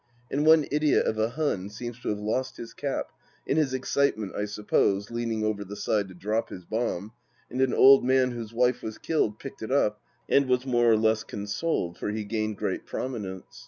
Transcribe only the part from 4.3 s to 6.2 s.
I suppose, leaning over the side to